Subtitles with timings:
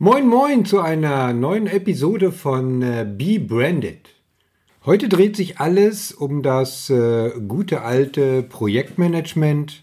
[0.00, 4.10] Moin moin zu einer neuen Episode von äh, Be Branded.
[4.86, 9.82] Heute dreht sich alles um das äh, gute alte Projektmanagement,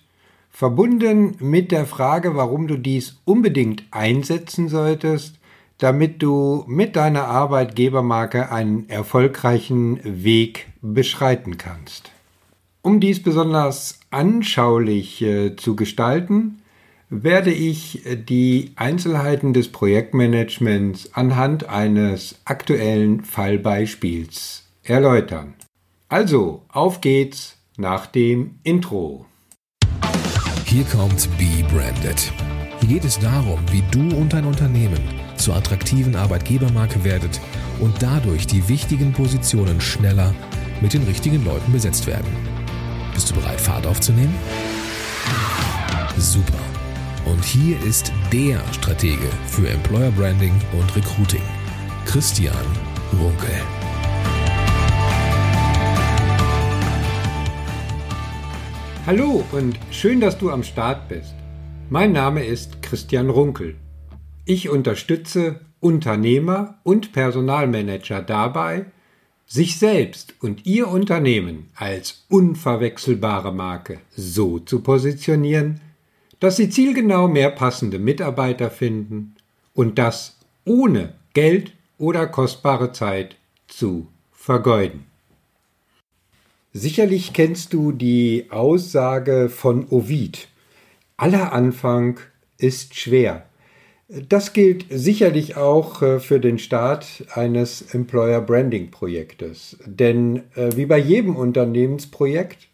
[0.49, 5.38] verbunden mit der Frage, warum du dies unbedingt einsetzen solltest,
[5.79, 12.13] damit du mit deiner Arbeitgebermarke einen erfolgreichen Weg beschreiten kannst.
[12.82, 16.61] Um dies besonders anschaulich äh, zu gestalten,
[17.09, 25.54] werde ich die Einzelheiten des Projektmanagements anhand eines aktuellen Fallbeispiels erläutern.
[26.10, 29.25] Also, auf geht's nach dem Intro.
[30.65, 32.31] Hier kommt Be Branded.
[32.80, 34.99] Hier geht es darum, wie du und dein Unternehmen
[35.38, 37.39] zur attraktiven Arbeitgebermarke werdet
[37.80, 40.33] und dadurch die wichtigen Positionen schneller
[40.81, 42.31] mit den richtigen Leuten besetzt werden.
[43.13, 44.35] Bist du bereit, Fahrt aufzunehmen?
[46.17, 46.75] Super.
[47.25, 51.42] Und hier ist der Stratege für Employer Branding und Recruiting,
[52.06, 52.56] Christian
[53.20, 53.50] Runkel.
[59.08, 61.33] Hallo und schön, dass du am Start bist.
[61.89, 63.75] Mein Name ist Christian Runkel.
[64.45, 68.86] Ich unterstütze Unternehmer und Personalmanager dabei,
[69.47, 75.81] sich selbst und ihr Unternehmen als unverwechselbare Marke so zu positionieren,
[76.45, 79.35] dass sie zielgenau mehr passende Mitarbeiter finden
[79.73, 83.37] und das ohne Geld oder kostbare Zeit
[83.67, 85.05] zu vergeuden.
[86.71, 90.47] Sicherlich kennst du die Aussage von Ovid.
[91.17, 92.19] Aller Anfang
[92.59, 93.47] ist schwer.
[94.07, 99.80] Das gilt sicherlich auch äh, für den Start eines Employer Branding Projektes.
[99.83, 102.67] Denn äh, wie bei jedem Unternehmensprojekt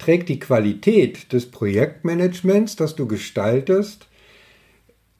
[0.00, 4.08] trägt die Qualität des Projektmanagements, das du gestaltest,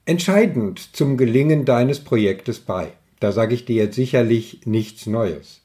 [0.07, 2.93] entscheidend zum Gelingen deines Projektes bei.
[3.21, 5.61] Da sage ich dir jetzt sicherlich nichts Neues.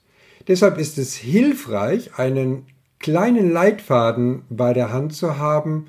[0.47, 2.65] Deshalb ist es hilfreich, einen
[2.99, 5.87] kleinen Leitfaden bei der Hand zu haben,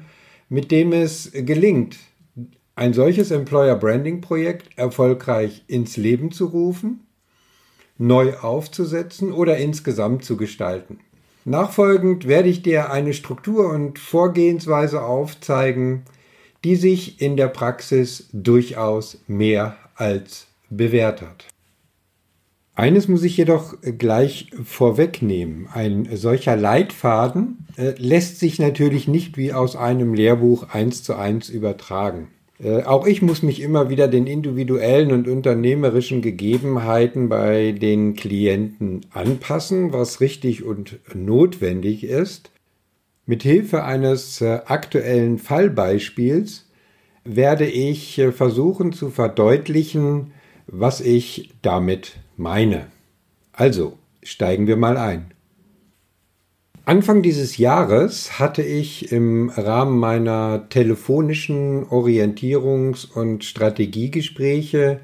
[0.49, 1.97] mit dem es gelingt,
[2.77, 7.00] ein solches Employer Branding Projekt erfolgreich ins Leben zu rufen,
[7.99, 11.00] neu aufzusetzen oder insgesamt zu gestalten.
[11.49, 16.03] Nachfolgend werde ich dir eine Struktur und Vorgehensweise aufzeigen,
[16.65, 21.47] die sich in der Praxis durchaus mehr als bewährt hat.
[22.75, 25.69] Eines muss ich jedoch gleich vorwegnehmen.
[25.73, 31.49] Ein solcher Leitfaden äh, lässt sich natürlich nicht wie aus einem Lehrbuch eins zu eins
[31.49, 32.27] übertragen.
[32.62, 39.06] Äh, auch ich muss mich immer wieder den individuellen und unternehmerischen Gegebenheiten bei den Klienten
[39.11, 42.50] anpassen, was richtig und notwendig ist.
[43.27, 46.67] Mit Hilfe eines äh, aktuellen Fallbeispiels
[47.25, 50.33] werde ich äh, versuchen zu verdeutlichen,
[50.67, 52.87] was ich damit meine.
[53.53, 55.33] Also, steigen wir mal ein.
[56.89, 65.01] Anfang dieses Jahres hatte ich im Rahmen meiner telefonischen Orientierungs- und Strategiegespräche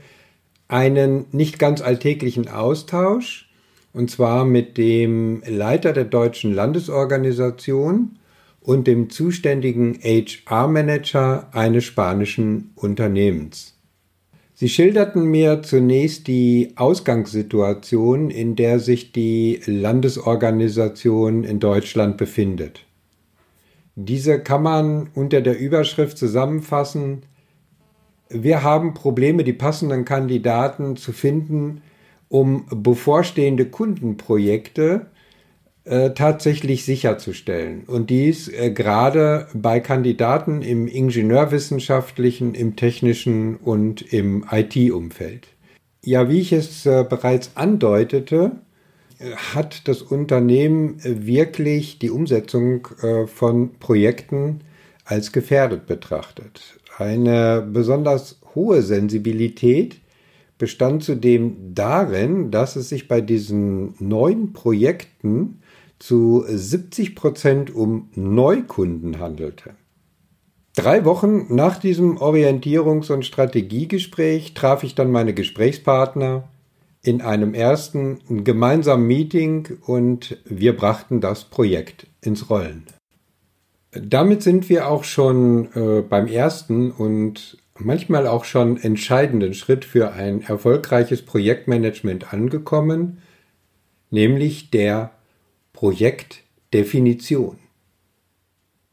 [0.69, 3.51] einen nicht ganz alltäglichen Austausch,
[3.93, 8.17] und zwar mit dem Leiter der deutschen Landesorganisation
[8.61, 13.72] und dem zuständigen HR-Manager eines spanischen Unternehmens.
[14.63, 22.87] Sie schilderten mir zunächst die Ausgangssituation, in der sich die Landesorganisation in Deutschland befindet.
[23.97, 27.25] Diese kann man unter der Überschrift zusammenfassen
[28.29, 31.83] Wir haben Probleme, die passenden Kandidaten zu finden,
[32.29, 35.07] um bevorstehende Kundenprojekte
[35.85, 37.83] äh, tatsächlich sicherzustellen.
[37.87, 45.49] Und dies äh, gerade bei Kandidaten im ingenieurwissenschaftlichen, im technischen und im IT-Umfeld.
[46.05, 48.53] Ja, wie ich es äh, bereits andeutete,
[49.19, 52.89] äh, hat das Unternehmen äh, wirklich die Umsetzung
[53.27, 54.61] von Projekten
[55.05, 56.79] als gefährdet betrachtet.
[56.99, 59.97] Eine besonders hohe Sensibilität
[60.59, 65.62] bestand zudem darin, dass es sich bei diesen neuen Projekten
[66.03, 69.75] zu 70 Prozent um Neukunden handelte.
[70.75, 76.49] Drei Wochen nach diesem Orientierungs- und Strategiegespräch traf ich dann meine Gesprächspartner
[77.05, 82.83] in einem ersten gemeinsamen Meeting und wir brachten das Projekt ins Rollen.
[83.93, 90.13] Damit sind wir auch schon äh, beim ersten und manchmal auch schon entscheidenden Schritt für
[90.13, 93.19] ein erfolgreiches Projektmanagement angekommen,
[94.11, 95.13] nämlich der
[95.73, 97.59] Projektdefinition.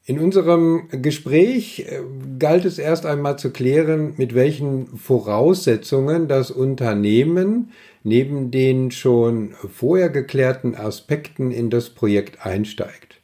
[0.10, 2.02] In unserem Gespräch äh,
[2.40, 7.72] galt es erst einmal zu klären, mit welchen Voraussetzungen das Unternehmen
[8.04, 13.22] neben den schon vorher geklärten Aspekten in das Projekt einsteigt.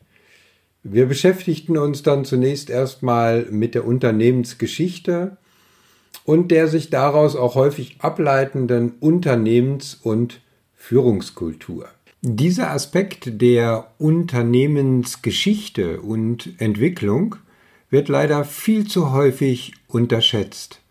[0.83, 5.37] Wir beschäftigten uns dann zunächst erstmal mit der Unternehmensgeschichte
[6.23, 10.41] und der sich daraus auch häufig ableitenden Unternehmens- und
[10.75, 11.87] Führungskultur.
[12.27, 17.35] Dieser Aspekt der Unternehmensgeschichte und Entwicklung
[17.91, 20.81] wird leider viel zu häufig unterschätzt.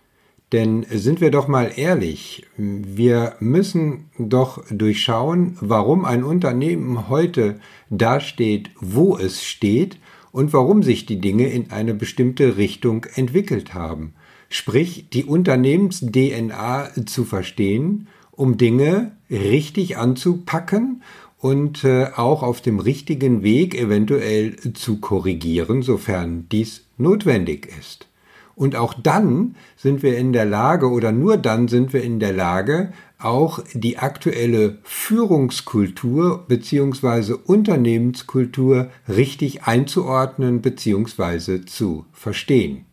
[0.53, 7.59] Denn sind wir doch mal ehrlich, wir müssen doch durchschauen, warum ein Unternehmen heute
[7.91, 9.99] dasteht, wo es steht
[10.31, 14.15] und warum sich die Dinge in eine bestimmte Richtung entwickelt haben.
[14.51, 21.03] Sprich, die Unternehmens-DNA zu verstehen, um Dinge richtig anzupacken
[21.45, 28.07] und äh, auch auf dem richtigen Weg eventuell zu korrigieren, sofern dies notwendig ist.
[28.55, 32.33] Und auch dann sind wir in der Lage oder nur dann sind wir in der
[32.33, 37.35] Lage, auch die aktuelle Führungskultur bzw.
[37.45, 41.67] Unternehmenskultur richtig einzuordnen bzw.
[41.67, 42.87] zu verstehen.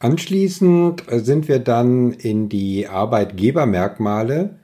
[0.00, 4.58] Anschließend sind wir dann in die Arbeitgebermerkmale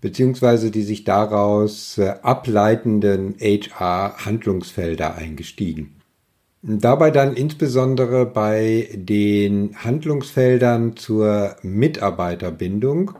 [0.00, 5.94] beziehungsweise die sich daraus äh, ableitenden HR-Handlungsfelder eingestiegen.
[6.62, 13.12] Dabei dann insbesondere bei den Handlungsfeldern zur Mitarbeiterbindung,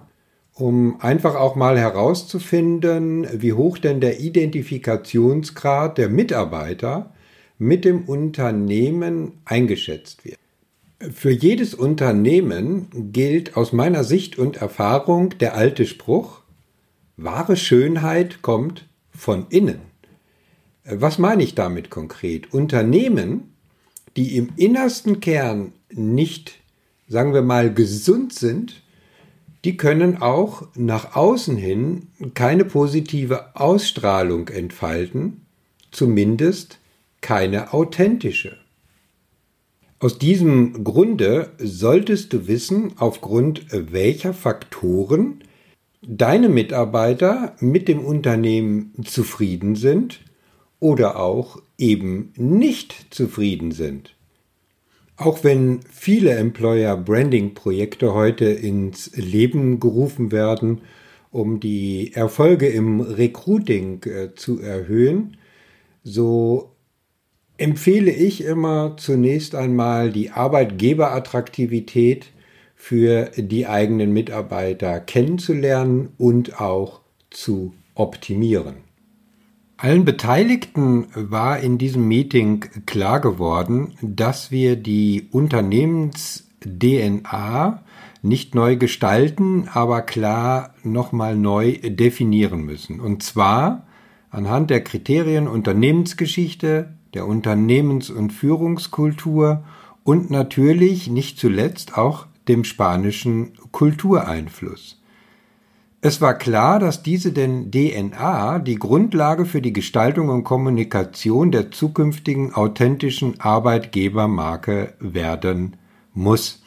[0.55, 7.13] um einfach auch mal herauszufinden, wie hoch denn der Identifikationsgrad der Mitarbeiter
[7.59, 10.37] mit dem Unternehmen eingeschätzt wird.
[11.15, 16.38] Für jedes Unternehmen gilt aus meiner Sicht und Erfahrung der alte Spruch,
[17.19, 19.81] Wahre Schönheit kommt von innen.
[20.85, 22.55] Was meine ich damit konkret?
[22.55, 23.53] Unternehmen,
[24.17, 26.61] die im innersten Kern nicht,
[27.09, 28.83] sagen wir mal, gesund sind,
[29.65, 35.45] die können auch nach außen hin keine positive Ausstrahlung entfalten,
[35.91, 36.79] zumindest
[37.21, 38.57] keine authentische.
[39.99, 45.43] Aus diesem Grunde solltest du wissen, aufgrund welcher Faktoren
[46.03, 50.21] deine Mitarbeiter mit dem Unternehmen zufrieden sind
[50.81, 54.15] oder auch eben nicht zufrieden sind.
[55.17, 60.83] Auch wenn viele Employer Branding Projekte heute ins Leben gerufen werden,
[61.33, 65.37] um die Erfolge im Recruiting äh, zu erhöhen,
[66.05, 66.71] so
[67.59, 72.27] empfehle ich immer zunächst einmal die Arbeitgeberattraktivität
[72.81, 78.77] für die eigenen Mitarbeiter kennenzulernen und auch zu optimieren.
[79.77, 87.83] Allen Beteiligten war in diesem Meeting klar geworden, dass wir die Unternehmens-DNA
[88.23, 93.01] nicht neu gestalten, aber klar nochmal neu definieren müssen.
[93.01, 93.89] Und zwar
[94.31, 99.65] anhand der Kriterien Unternehmensgeschichte, der Unternehmens- und Führungskultur
[100.05, 104.99] und natürlich nicht zuletzt auch dem spanischen Kultureinfluss.
[106.01, 111.73] Es war klar, dass diese denn DNA die Grundlage für die Gestaltung und Kommunikation der
[111.73, 115.77] zukünftigen authentischen Arbeitgebermarke werden
[116.15, 116.63] muss.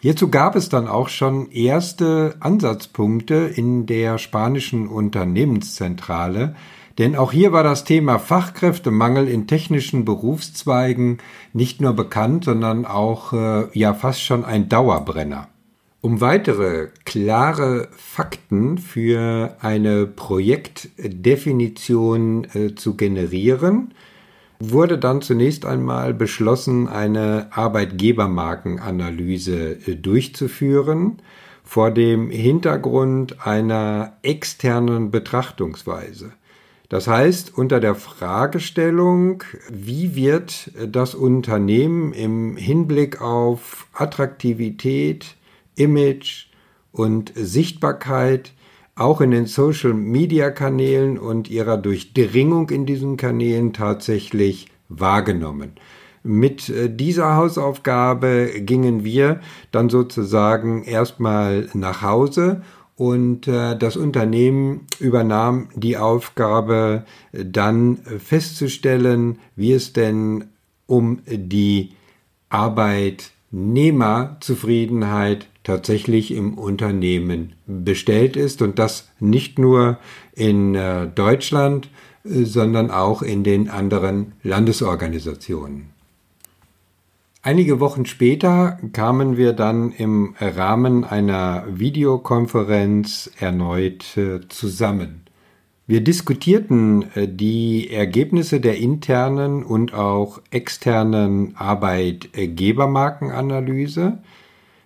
[0.00, 6.56] Hierzu gab es dann auch schon erste Ansatzpunkte in der spanischen Unternehmenszentrale,
[6.98, 11.18] denn auch hier war das Thema Fachkräftemangel in technischen Berufszweigen
[11.52, 15.48] nicht nur bekannt, sondern auch äh, ja fast schon ein Dauerbrenner.
[16.00, 23.94] Um weitere klare Fakten für eine Projektdefinition äh, zu generieren,
[24.60, 31.22] wurde dann zunächst einmal beschlossen, eine Arbeitgebermarkenanalyse äh, durchzuführen
[31.64, 36.32] vor dem Hintergrund einer externen Betrachtungsweise.
[36.88, 45.36] Das heißt, unter der Fragestellung, wie wird das Unternehmen im Hinblick auf Attraktivität,
[45.76, 46.46] Image
[46.92, 48.52] und Sichtbarkeit
[48.96, 55.72] auch in den Social-Media-Kanälen und ihrer Durchdringung in diesen Kanälen tatsächlich wahrgenommen.
[56.22, 59.40] Mit äh, dieser Hausaufgabe gingen wir
[59.72, 62.62] dann sozusagen erstmal nach Hause
[62.96, 70.44] und äh, das Unternehmen übernahm die Aufgabe, dann festzustellen, wie es denn
[70.86, 71.90] um die
[72.50, 79.98] Arbeitnehmerzufriedenheit tatsächlich im Unternehmen bestellt ist und das nicht nur
[80.34, 81.88] in äh, Deutschland,
[82.24, 85.93] äh, sondern auch in den anderen Landesorganisationen.
[87.46, 95.26] Einige Wochen später kamen wir dann im Rahmen einer Videokonferenz erneut äh, zusammen.
[95.86, 104.20] Wir diskutierten äh, die Ergebnisse der internen und auch externen Arbeitgebermarkenanalyse,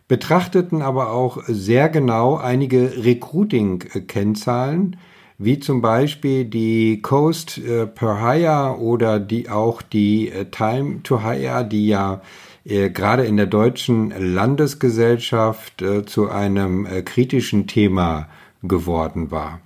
[0.09, 4.97] betrachteten aber auch sehr genau einige Recruiting-Kennzahlen,
[5.39, 11.65] wie zum Beispiel die Cost äh, per Hire oder die auch die Time to Hire,
[11.65, 12.21] die ja
[12.69, 18.29] äh, gerade in der deutschen Landesgesellschaft äh, zu einem äh, kritischen Thema
[18.63, 19.61] geworden war.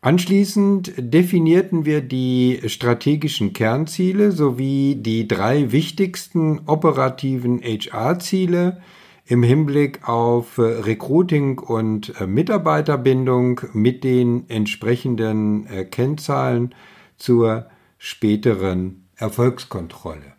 [0.00, 8.80] Anschließend definierten wir die strategischen Kernziele sowie die drei wichtigsten operativen HR-Ziele
[9.26, 16.74] im Hinblick auf Recruiting und Mitarbeiterbindung mit den entsprechenden Kennzahlen
[17.18, 17.66] zur
[17.98, 20.36] späteren Erfolgskontrolle.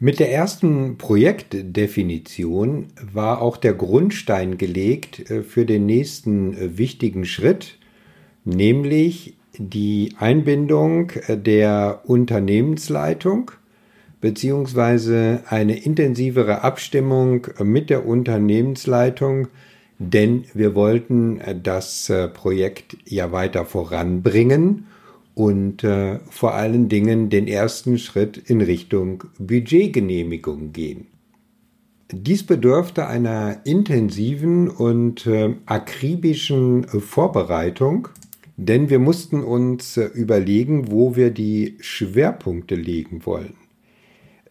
[0.00, 7.24] Mit der ersten Projektdefinition war auch der Grundstein gelegt äh, für den nächsten äh, wichtigen
[7.24, 7.78] Schritt,
[8.44, 13.50] nämlich die Einbindung äh, der Unternehmensleitung
[14.20, 19.48] beziehungsweise eine intensivere Abstimmung mit der Unternehmensleitung,
[19.98, 24.86] denn wir wollten das Projekt ja weiter voranbringen
[25.38, 31.06] und äh, vor allen Dingen den ersten Schritt in Richtung Budgetgenehmigung gehen.
[32.10, 38.08] Dies bedurfte einer intensiven und äh, akribischen Vorbereitung,
[38.56, 43.54] denn wir mussten uns äh, überlegen, wo wir die Schwerpunkte legen wollen.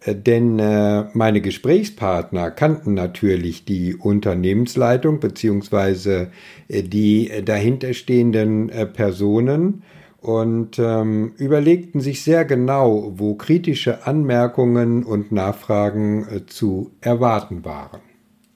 [0.07, 6.27] Äh, denn äh, meine Gesprächspartner kannten natürlich die Unternehmensleitung bzw.
[6.67, 9.83] Äh, die dahinterstehenden Personen
[10.21, 18.06] und ähm, überlegten sich sehr genau, wo kritische Anmerkungen und Nachfragen äh, zu erwarten waren.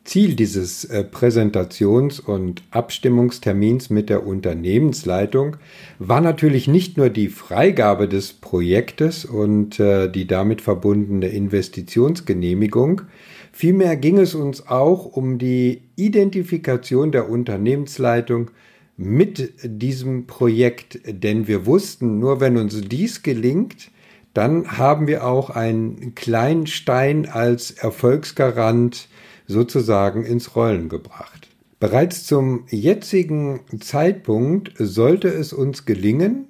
[0.04, 5.58] Ziel dieses äh, Präsentations- und Abstimmungstermins mit der Unternehmensleitung
[6.00, 13.04] war natürlich nicht nur die Freigabe des Projektes und äh, die damit verbundene Investitionsgenehmigung,
[13.52, 18.50] vielmehr ging es uns auch um die Identifikation der Unternehmensleitung
[18.98, 23.92] mit diesem Projekt, denn wir wussten, nur wenn uns dies gelingt,
[24.34, 29.10] dann haben wir auch einen kleinen Stein als Erfolgsgarant
[29.52, 31.50] sozusagen ins Rollen gebracht.
[31.80, 36.48] Bereits zum jetzigen Zeitpunkt sollte es uns gelingen,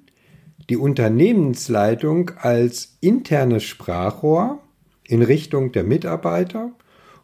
[0.68, 4.60] die Unternehmensleitung als internes Sprachrohr
[5.04, 6.72] in Richtung der Mitarbeiter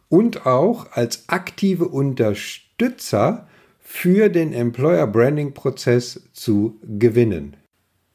[0.09, 3.47] und auch als aktive Unterstützer
[3.79, 7.55] für den Employer Branding Prozess zu gewinnen.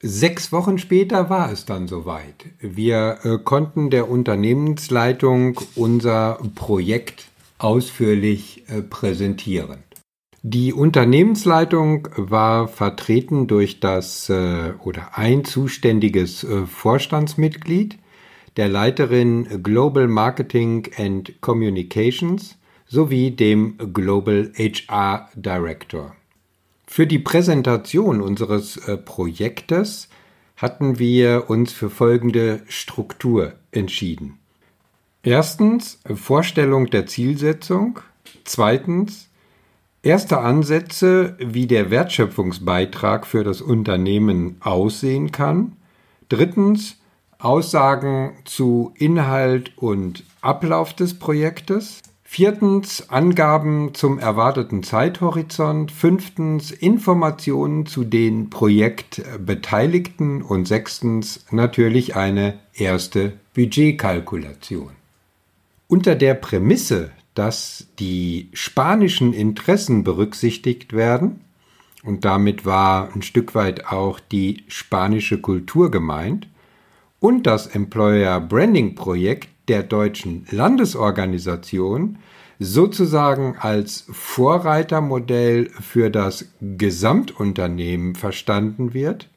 [0.01, 2.47] Sechs Wochen später war es dann soweit.
[2.61, 9.85] Wir äh, konnten der Unternehmensleitung unser Projekt ausführlich äh, präsentieren.
[10.43, 17.99] Die Unternehmensleitung war vertreten durch das äh, oder ein zuständiges äh, Vorstandsmitglied,
[18.57, 26.15] der Leiterin Global Marketing and Communications sowie dem Global HR Director.
[26.87, 30.09] Für die Präsentation unseres Projektes
[30.57, 34.39] hatten wir uns für folgende Struktur entschieden.
[35.27, 38.01] Erstens Vorstellung der Zielsetzung.
[38.45, 39.31] Zweitens
[40.03, 45.77] erste Ansätze, wie der Wertschöpfungsbeitrag für das Unternehmen aussehen kann.
[46.29, 46.99] Drittens
[47.39, 52.03] Aussagen zu Inhalt und Ablauf des Projektes.
[52.23, 55.91] Viertens Angaben zum erwarteten Zeithorizont.
[55.91, 60.43] Fünftens Informationen zu den Projektbeteiligten.
[60.43, 64.91] Und sechstens natürlich eine erste Budgetkalkulation.
[65.87, 71.41] Unter der Prämisse, dass die spanischen Interessen berücksichtigt werden,
[72.03, 76.49] und damit war ein Stück weit auch die spanische Kultur gemeint,
[77.21, 82.19] und das Employer Branding Projekt der deutschen Landesorganisation
[82.59, 89.29] sozusagen als Vorreitermodell für das Gesamtunternehmen verstanden wird,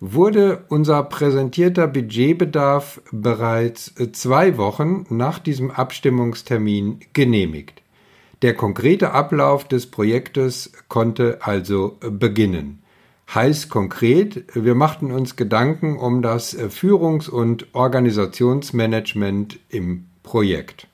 [0.00, 7.82] wurde unser präsentierter Budgetbedarf bereits zwei Wochen nach diesem Abstimmungstermin genehmigt.
[8.42, 12.80] Der konkrete Ablauf des Projektes konnte also beginnen.
[13.34, 20.86] Heißt konkret, wir machten uns Gedanken um das Führungs- und Organisationsmanagement im Projekt.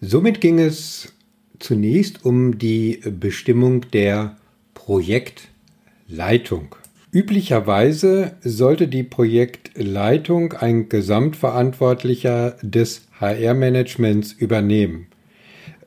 [0.00, 1.12] Somit ging es
[1.58, 4.36] zunächst um die Bestimmung der
[4.74, 6.76] Projektleitung.
[7.16, 15.06] Üblicherweise sollte die Projektleitung ein Gesamtverantwortlicher des HR-Managements übernehmen.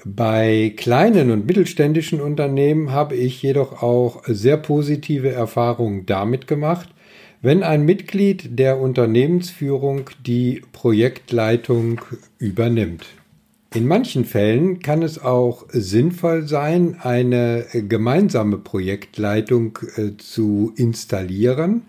[0.04, 6.90] Bei kleinen und mittelständischen Unternehmen habe ich jedoch auch sehr positive Erfahrungen damit gemacht,
[7.44, 12.02] wenn ein Mitglied der Unternehmensführung die Projektleitung
[12.40, 13.06] übernimmt.
[13.74, 21.84] In manchen Fällen kann es auch sinnvoll sein, eine gemeinsame Projektleitung äh, zu installieren.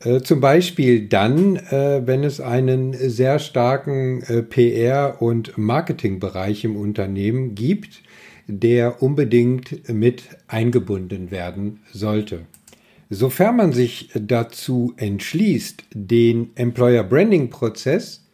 [0.00, 6.76] Äh, zum Beispiel dann, äh, wenn es einen sehr starken äh, PR- und Marketingbereich im
[6.76, 8.02] Unternehmen gibt,
[8.46, 12.40] der unbedingt mit eingebunden werden sollte.
[13.10, 18.27] Sofern man sich dazu entschließt, den Employer Branding Prozess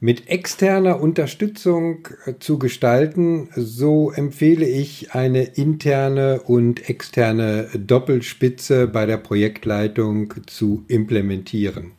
[0.00, 9.04] mit externer Unterstützung äh, zu gestalten, so empfehle ich eine interne und externe Doppelspitze bei
[9.04, 11.92] der Projektleitung zu implementieren.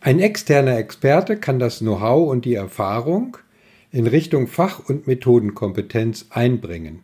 [0.00, 3.38] Ein externer Experte kann das Know-how und die Erfahrung
[3.90, 7.00] in Richtung Fach- und Methodenkompetenz einbringen.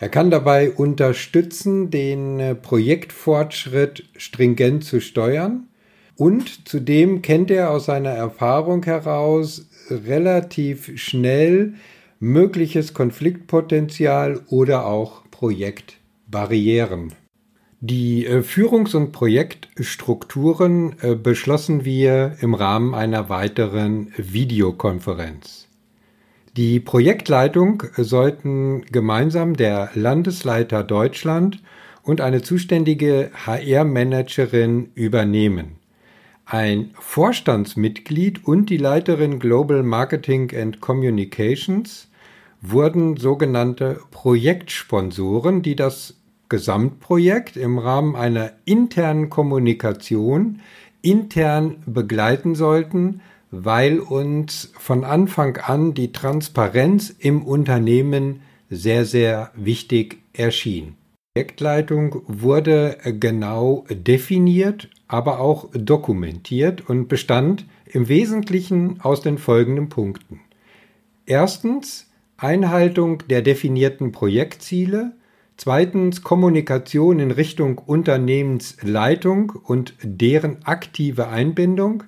[0.00, 5.68] Er kann dabei unterstützen, den äh, Projektfortschritt stringent zu steuern
[6.16, 11.74] und zudem kennt er aus seiner Erfahrung heraus relativ schnell
[12.20, 17.12] mögliches Konfliktpotenzial oder auch Projektbarrieren.
[17.80, 25.68] Die äh, Führungs- und Projektstrukturen äh, beschlossen wir im Rahmen einer weiteren Videokonferenz.
[26.56, 31.62] Die Projektleitung sollten gemeinsam der Landesleiter Deutschland
[32.02, 35.83] und eine zuständige HR-Managerin übernehmen.
[36.46, 42.08] Ein Vorstandsmitglied und die Leiterin Global Marketing and Communications
[42.60, 46.14] wurden sogenannte Projektsponsoren, die das
[46.50, 50.60] Gesamtprojekt im Rahmen einer internen Kommunikation
[51.00, 60.18] intern begleiten sollten, weil uns von Anfang an die Transparenz im Unternehmen sehr, sehr wichtig
[60.34, 60.96] erschien.
[61.36, 69.88] Die Projektleitung wurde genau definiert aber auch dokumentiert und bestand im Wesentlichen aus den folgenden
[69.88, 70.40] Punkten.
[71.26, 75.12] Erstens Einhaltung der definierten Projektziele,
[75.56, 82.04] zweitens Kommunikation in Richtung Unternehmensleitung und deren aktive Einbindung,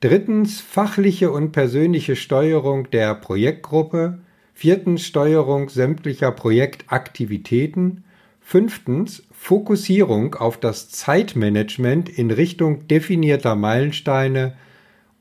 [0.00, 4.18] drittens fachliche und persönliche Steuerung der Projektgruppe,
[4.54, 8.04] viertens Steuerung sämtlicher Projektaktivitäten,
[8.48, 14.54] fünftens Fokussierung auf das Zeitmanagement in Richtung definierter Meilensteine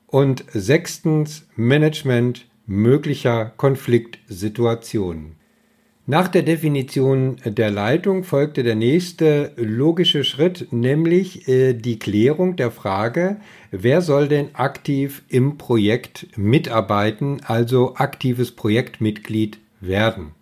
[0.05, 5.37] und sechstens Management möglicher Konfliktsituationen.
[6.05, 12.69] Nach der Definition der Leitung folgte der nächste logische Schritt, nämlich äh, die Klärung der
[12.69, 13.37] Frage,
[13.71, 20.35] wer soll denn aktiv im Projekt mitarbeiten, also aktives Projektmitglied werden.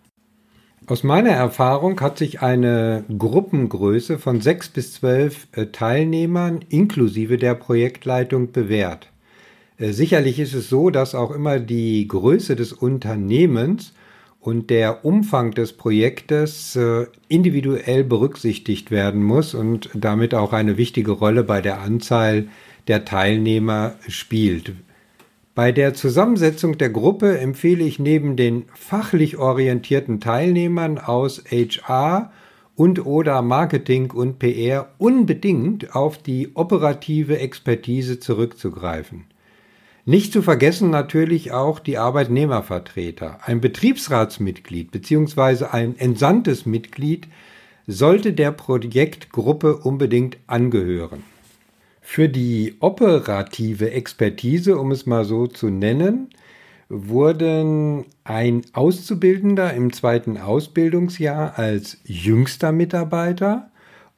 [0.86, 7.54] Aus meiner Erfahrung hat sich eine Gruppengröße von sechs bis zwölf äh, Teilnehmern inklusive der
[7.54, 9.08] Projektleitung bewährt.
[9.78, 13.94] Äh, sicherlich ist es so, dass auch immer die Größe des Unternehmens
[14.40, 21.12] und der Umfang des Projektes äh, individuell berücksichtigt werden muss und damit auch eine wichtige
[21.12, 22.48] Rolle bei der Anzahl
[22.88, 24.74] der Teilnehmer spielt.
[25.54, 32.32] Bei der Zusammensetzung der Gruppe empfehle ich neben den fachlich orientierten Teilnehmern aus HR
[32.74, 39.26] und oder Marketing und PR unbedingt auf die operative Expertise zurückzugreifen.
[40.04, 43.38] Nicht zu vergessen natürlich auch die Arbeitnehmervertreter.
[43.44, 45.66] Ein Betriebsratsmitglied bzw.
[45.66, 47.28] ein entsandtes Mitglied
[47.86, 51.22] sollte der Projektgruppe unbedingt angehören.
[52.06, 56.28] Für die operative Expertise, um es mal so zu nennen,
[56.90, 63.70] wurden ein Auszubildender im zweiten Ausbildungsjahr als jüngster Mitarbeiter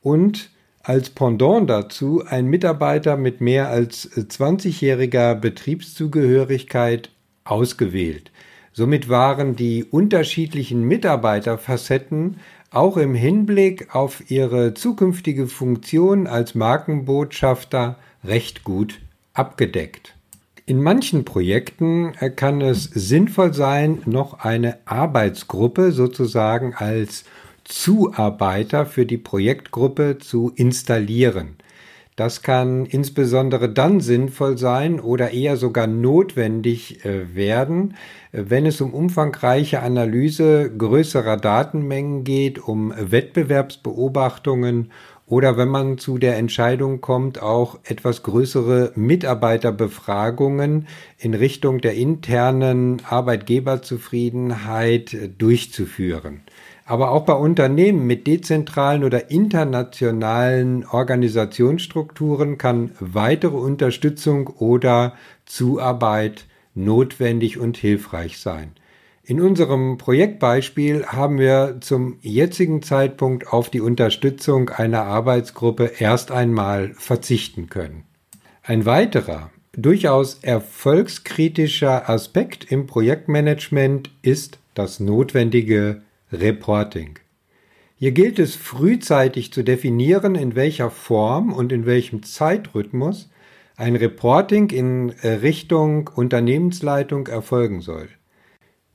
[0.03, 0.51] und
[0.83, 7.11] als Pendant dazu ein Mitarbeiter mit mehr als 20-jähriger Betriebszugehörigkeit
[7.45, 8.33] ausgewählt.
[8.73, 12.41] Somit waren die unterschiedlichen Mitarbeiterfacetten
[12.77, 19.01] auch im Hinblick auf ihre zukünftige Funktion als Markenbotschafter recht gut
[19.33, 20.15] abgedeckt.
[20.67, 27.25] In manchen Projekten kann es sinnvoll sein, noch eine Arbeitsgruppe sozusagen als
[27.65, 31.57] Zuarbeiter für die Projektgruppe zu installieren.
[32.17, 37.95] Das kann insbesondere dann sinnvoll sein oder eher sogar notwendig äh, werden,
[38.33, 44.93] wenn es um umfangreiche Analyse größerer Datenmengen geht, um Wettbewerbsbeobachtungen
[45.27, 53.03] oder wenn man zu der Entscheidung kommt, auch etwas größere Mitarbeiterbefragungen in Richtung der internen
[53.05, 56.41] Arbeitgeberzufriedenheit durchzuführen.
[56.89, 65.15] Aber auch bei Unternehmen mit dezentralen oder internationalen Organisationsstrukturen kann weitere Unterstützung oder
[65.47, 66.47] Zuarbeit
[66.77, 68.71] notwendig und hilfreich sein.
[69.25, 76.95] In unserem Projektbeispiel haben wir zum jetzigen Zeitpunkt auf die Unterstützung einer Arbeitsgruppe erst einmal
[76.95, 78.05] verzichten können.
[78.63, 87.19] Ein weiterer, durchaus erfolgskritischer Aspekt im Projektmanagement ist das notwendige Reporting.
[87.95, 93.31] Hier gilt es frühzeitig zu definieren, in welcher Form und in welchem Zeitrhythmus
[93.77, 98.09] ein Reporting in Richtung Unternehmensleitung erfolgen soll.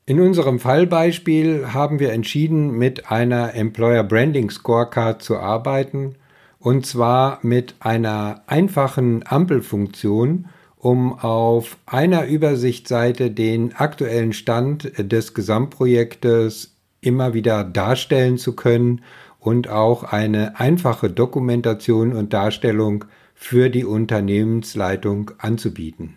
[0.05, 6.15] In unserem Fallbeispiel haben wir entschieden, mit einer Employer Branding Scorecard zu arbeiten,
[6.59, 16.70] und zwar mit einer einfachen Ampelfunktion, um auf einer Übersichtsseite den aktuellen Stand des Gesamtprojektes
[17.01, 19.01] immer wieder darstellen zu können
[19.39, 26.15] und auch eine einfache Dokumentation und Darstellung für die Unternehmensleitung anzubieten.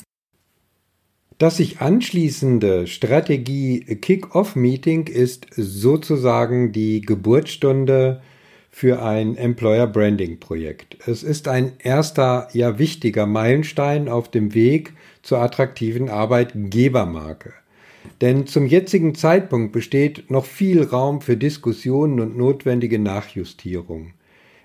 [1.38, 8.22] Das sich anschließende Strategie Kick-Off-Meeting ist sozusagen die Geburtsstunde
[8.70, 10.98] für ein Employer Branding Projekt.
[11.06, 14.92] Es ist ein erster, ja wichtiger Meilenstein auf dem Weg
[15.22, 17.54] zur attraktiven Arbeitgebermarke.
[18.20, 24.12] Denn zum jetzigen Zeitpunkt besteht noch viel Raum für Diskussionen und notwendige Nachjustierung.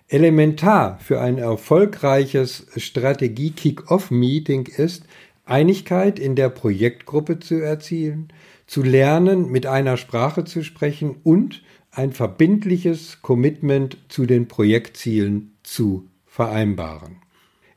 [0.07, 5.03] Elementar für ein erfolgreiches Strategie-Kick-Off-Meeting ist,
[5.45, 8.29] Einigkeit in der Projektgruppe zu erzielen,
[8.67, 16.07] zu lernen, mit einer Sprache zu sprechen und ein verbindliches Commitment zu den Projektzielen zu
[16.27, 17.17] vereinbaren.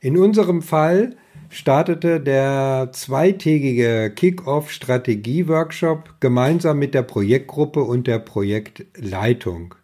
[0.01, 1.15] In unserem Fall
[1.53, 9.75] startete der zweitägige Kick-Off-Strategie-Workshop gemeinsam mit der Projektgruppe und der Projektleitung.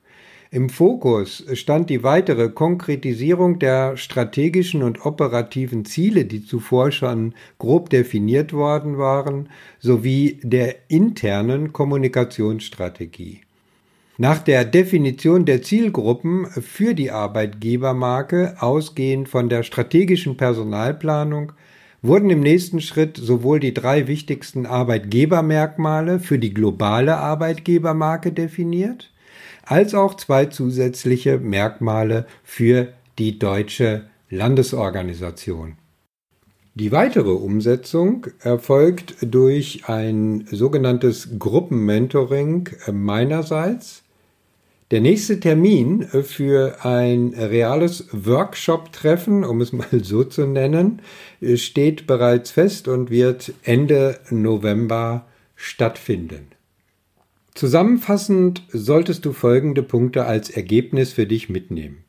[0.51, 7.91] Im Fokus stand die weitere Konkretisierung der strategischen und operativen Ziele, die zuvor schon grob
[7.91, 13.41] definiert worden waren, sowie der internen Kommunikationsstrategie.
[14.21, 21.53] Nach der Definition der Zielgruppen für die Arbeitgebermarke, ausgehend von der strategischen Personalplanung,
[22.01, 29.09] wurden im nächsten Schritt sowohl die drei wichtigsten Arbeitgebermerkmale für die globale Arbeitgebermarke definiert,
[29.63, 35.77] als auch zwei zusätzliche Merkmale für die deutsche Landesorganisation.
[36.75, 44.03] Die weitere Umsetzung erfolgt durch ein sogenanntes Gruppenmentoring meinerseits.
[44.91, 51.01] Der nächste Termin für ein reales Workshop-Treffen, um es mal so zu nennen,
[51.55, 56.47] steht bereits fest und wird Ende November stattfinden.
[57.53, 62.05] Zusammenfassend solltest du folgende Punkte als Ergebnis für dich mitnehmen.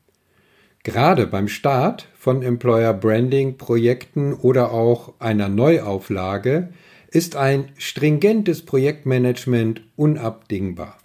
[0.83, 6.69] Gerade beim Start von Employer Branding Projekten oder auch einer Neuauflage
[7.09, 11.00] ist ein stringentes Projektmanagement unabdingbar.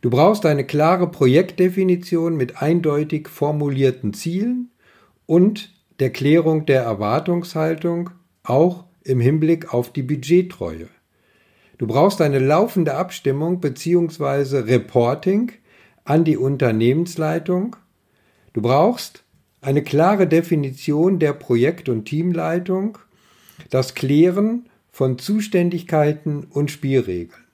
[0.00, 4.70] Du brauchst eine klare Projektdefinition mit eindeutig formulierten Zielen
[5.26, 8.10] und der Klärung der Erwartungshaltung,
[8.42, 10.88] auch im Hinblick auf die Budgettreue.
[11.76, 14.60] Du brauchst eine laufende Abstimmung bzw.
[14.60, 15.52] Reporting
[16.04, 17.76] an die Unternehmensleitung.
[18.54, 19.22] Du brauchst
[19.60, 22.98] eine klare Definition der Projekt- und Teamleitung,
[23.68, 27.44] das Klären von Zuständigkeiten und Spielregeln.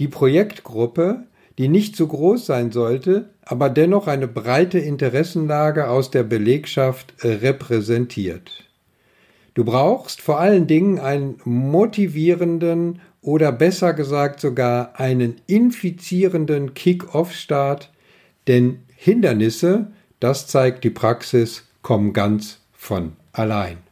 [0.00, 1.26] Die Projektgruppe,
[1.58, 8.64] die nicht zu groß sein sollte, aber dennoch eine breite Interessenlage aus der Belegschaft repräsentiert.
[9.54, 17.92] Du brauchst vor allen Dingen einen motivierenden oder besser gesagt sogar einen infizierenden Kick-off-Start,
[18.48, 23.83] denn Hindernisse, das zeigt die Praxis, kommen ganz von allein.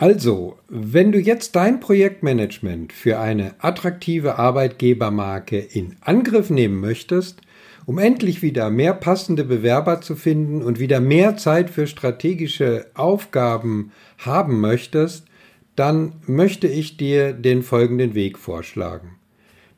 [0.00, 7.40] Also, wenn du jetzt dein Projektmanagement für eine attraktive Arbeitgebermarke in Angriff nehmen möchtest,
[7.84, 13.90] um endlich wieder mehr passende Bewerber zu finden und wieder mehr Zeit für strategische Aufgaben
[14.18, 15.26] haben möchtest,
[15.74, 19.16] dann möchte ich dir den folgenden Weg vorschlagen.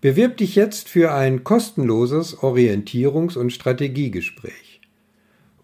[0.02, 4.69] Bewirb dich jetzt für ein kostenloses Orientierungs- und Strategiegespräch.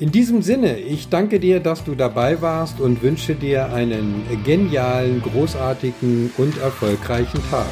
[0.00, 5.20] In diesem Sinne, ich danke dir, dass du dabei warst und wünsche dir einen genialen,
[5.20, 7.66] großartigen und erfolgreichen Tag.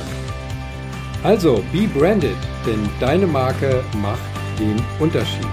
[1.23, 2.37] Also, be branded,
[2.67, 4.19] denn deine Marke macht
[4.59, 5.47] den Unterschied.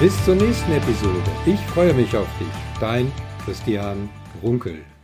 [0.00, 1.30] Bis zur nächsten Episode.
[1.44, 2.48] Ich freue mich auf dich.
[2.80, 3.12] Dein
[3.44, 4.08] Christian
[4.42, 4.95] Runkel.